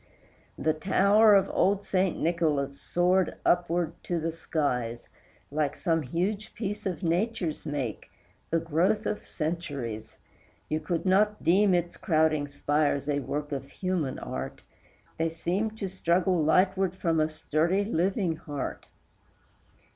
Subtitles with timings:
[0.57, 5.07] The tower of old Saint Nicholas soared upward to the skies,
[5.51, 8.09] Like some huge piece of Nature's make,
[8.49, 10.17] the growth of centuries;
[10.69, 14.61] You could not deem its crowding spires a work of human art,
[15.19, 18.87] They seemed to struggle lightward from a sturdy living heart.